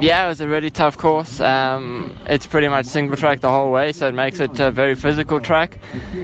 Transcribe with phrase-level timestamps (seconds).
[0.00, 1.40] Yeah, it was a really tough course.
[1.40, 4.94] Um, it's pretty much single track the whole way, so it makes it a very
[4.94, 5.78] physical track.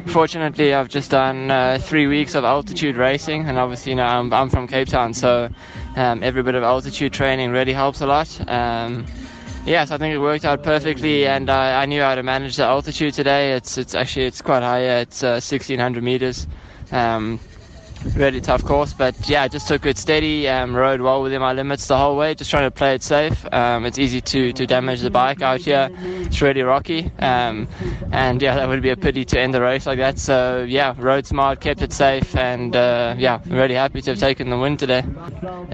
[0.09, 4.33] Fortunately, I've just done uh, three weeks of altitude racing, and obviously, you know, I'm,
[4.33, 5.49] I'm from Cape Town, so
[5.97, 8.29] um, every bit of altitude training really helps a lot.
[8.47, 9.07] Um,
[9.65, 12.65] yes, I think it worked out perfectly, and I, I, knew how to manage the
[12.65, 13.53] altitude today.
[13.53, 15.01] It's it's actually it's quite high.
[15.01, 16.47] It's uh, 1600 meters.
[16.91, 17.41] Um,
[18.17, 20.49] really tough course, but yeah, just took it steady.
[20.49, 22.35] Um, rode well within my limits the whole way.
[22.35, 23.45] Just trying to play it safe.
[23.53, 25.91] Um, it's easy to to damage the bike out here.
[26.01, 27.69] It's really rocky, um,
[28.13, 30.19] and yeah, that would be a pity to end the race like that.
[30.19, 34.51] So yeah, rode smart, kept it safe, and uh, yeah, really happy to have taken
[34.51, 35.05] the win today.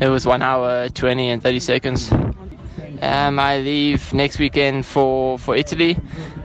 [0.00, 2.10] It was one hour 20 and 30 seconds.
[3.00, 5.96] Um, I leave next weekend for, for Italy.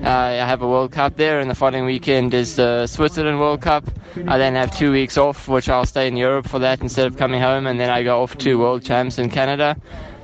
[0.04, 3.62] Uh, I have a World Cup there, and the following weekend is the Switzerland World
[3.62, 3.86] Cup.
[4.28, 7.18] I then have two weeks off, which I'll stay in Europe for that instead of
[7.18, 9.76] coming home, and then I go off to World Champs in Canada.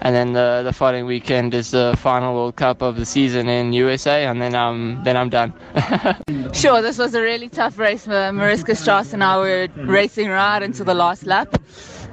[0.01, 3.73] And then the, the following weekend is the final World Cup of the season in
[3.73, 5.53] USA, and then I'm then I'm done.
[6.53, 8.05] sure, this was a really tough race.
[8.07, 11.53] Mariske Strauss and I were racing right into the last lap.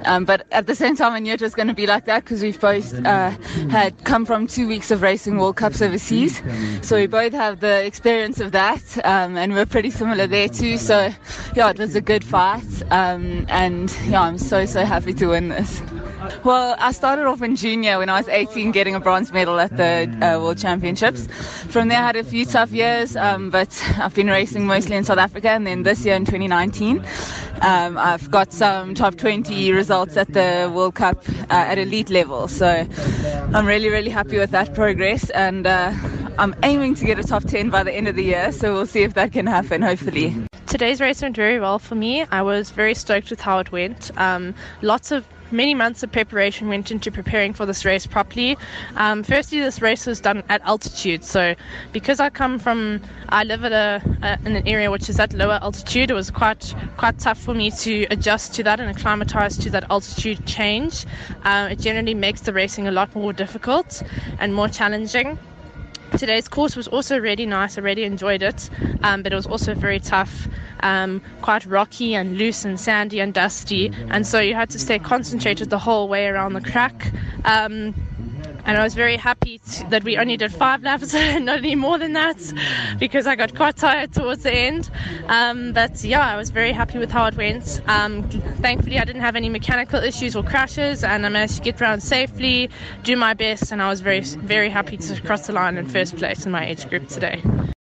[0.05, 2.41] Um, but at the same time, I knew was going to be like that because
[2.41, 3.29] we've both uh,
[3.69, 6.41] had come from two weeks of racing World Cups overseas.
[6.81, 10.77] So we both have the experience of that, um, and we're pretty similar there too.
[10.77, 11.13] So,
[11.55, 12.65] yeah, it was a good fight.
[12.91, 15.81] Um, and yeah, I'm so, so happy to win this.
[16.43, 19.75] Well, I started off in junior when I was 18, getting a bronze medal at
[19.75, 21.27] the uh, World Championships.
[21.69, 25.03] From there, I had a few tough years, um, but I've been racing mostly in
[25.03, 25.49] South Africa.
[25.49, 27.05] And then this year in 2019,
[27.61, 32.47] um, I've got some top 20 results at the World Cup uh, at elite level.
[32.47, 32.87] So
[33.53, 35.29] I'm really, really happy with that progress.
[35.31, 35.93] And uh,
[36.37, 38.51] I'm aiming to get a top 10 by the end of the year.
[38.51, 40.35] So we'll see if that can happen, hopefully.
[40.67, 42.25] Today's race went very well for me.
[42.29, 44.11] I was very stoked with how it went.
[44.17, 48.57] Um, lots of many months of preparation went into preparing for this race properly.
[48.95, 51.55] Um, firstly, this race was done at altitude, so
[51.91, 55.59] because I come from, I live at a, in an area which is at lower
[55.61, 59.69] altitude, it was quite quite tough for me to adjust to that and acclimatise to
[59.71, 61.05] that altitude change.
[61.43, 64.01] Um, it generally makes the racing a lot more difficult
[64.39, 65.37] and more challenging.
[66.17, 67.77] Today's course was also really nice.
[67.77, 68.69] I really enjoyed it,
[69.03, 70.47] um, but it was also very tough,
[70.79, 74.99] um, quite rocky and loose and sandy and dusty, and so you had to stay
[74.99, 77.13] concentrated the whole way around the crack.
[77.45, 77.93] Um,
[78.67, 81.97] and I was very happy to, that we only did five laps, not any more
[81.97, 82.37] than that,
[82.99, 84.91] because I got quite tired towards the end.
[85.27, 87.81] Um, but yeah, I was very happy with how it went.
[87.87, 88.29] Um,
[88.61, 92.03] thankfully, I didn't have any mechanical issues or crashes, and I managed to get around
[92.03, 92.69] safely,
[93.03, 96.17] do my best, and I was very, very happy to cross the line in first
[96.17, 97.41] place in my age group today.